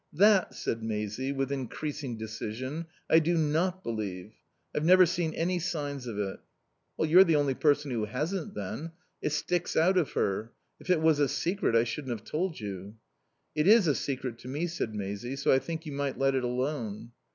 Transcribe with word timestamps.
"That," 0.13 0.55
said 0.55 0.81
Maisie, 0.81 1.31
with 1.31 1.51
increasing 1.51 2.17
decision, 2.17 2.87
"I 3.07 3.19
do 3.19 3.37
not 3.37 3.83
believe. 3.83 4.33
I've 4.75 4.83
never 4.83 5.05
seen 5.05 5.31
any 5.35 5.59
signs 5.59 6.07
of 6.07 6.17
it." 6.17 6.39
"You're 6.97 7.23
the 7.23 7.35
only 7.35 7.53
person 7.53 7.91
who 7.91 8.05
hasn't 8.05 8.55
then. 8.55 8.93
It 9.21 9.31
sticks 9.31 9.77
out 9.77 9.99
of 9.99 10.13
her. 10.13 10.53
If 10.79 10.89
it 10.89 11.01
was 11.01 11.19
a 11.19 11.27
secret 11.29 11.75
I 11.75 11.83
shouldn't 11.83 12.17
have 12.17 12.25
told 12.27 12.59
you." 12.59 12.95
"It 13.53 13.67
is 13.67 13.85
a 13.85 13.93
secret 13.93 14.39
to 14.39 14.47
me," 14.47 14.65
said 14.65 14.95
Maisie, 14.95 15.35
"so 15.35 15.51
I 15.51 15.59
think 15.59 15.85
you 15.85 15.91
might 15.91 16.17
let 16.17 16.33
it 16.33 16.43
alone." 16.43 17.11